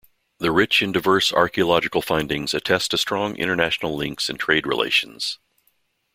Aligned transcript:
The 0.39 0.51
rich 0.51 0.81
and 0.81 0.91
diverse 0.91 1.31
archaeological 1.31 2.01
findings 2.01 2.55
attest 2.55 2.89
to 2.89 2.97
strong 2.97 3.35
international 3.35 3.95
links 3.95 4.29
and 4.29 4.39
trade 4.39 4.65
relations. 4.65 5.37